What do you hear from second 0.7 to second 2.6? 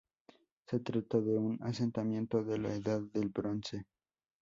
trata de un asentamiento de